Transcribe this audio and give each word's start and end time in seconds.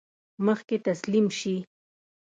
مخکې 0.45 0.75
تسلیم 0.85 1.25
شي. 1.39 1.55